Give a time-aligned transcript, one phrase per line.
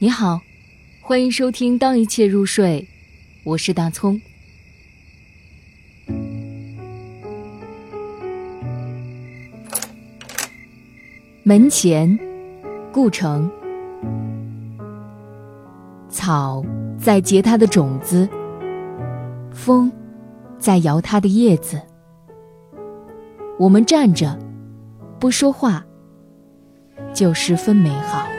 [0.00, 0.40] 你好
[1.00, 2.86] 欢迎收听当一切入睡
[3.42, 4.20] 我是大葱。
[11.42, 12.16] 门前
[12.92, 13.50] 故城。
[16.08, 16.64] 草
[16.96, 18.28] 在结它的种子
[19.50, 19.90] 风
[20.60, 21.82] 在摇它的叶子。
[23.58, 24.38] 我们站着
[25.18, 25.84] 不说话
[27.12, 28.37] 就十分美好。